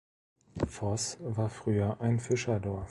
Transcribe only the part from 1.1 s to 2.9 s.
war früher ein Fischerdorf.